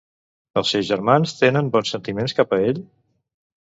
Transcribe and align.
Els 0.61 0.71
seus 0.75 0.87
germans 0.87 1.35
tenen 1.43 1.71
bons 1.79 1.95
sentiments 1.97 2.39
cap 2.43 2.61
a 2.61 2.63
ell? 2.71 2.85